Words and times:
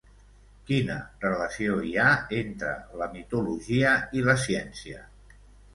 Quina 0.69 0.95
relació 1.25 1.75
hi 1.89 1.93
ha 1.97 2.07
entre 2.41 2.73
la 3.03 3.09
mitologia 3.15 3.95
i 4.21 4.29
la 4.31 4.41
ciència? 4.49 5.09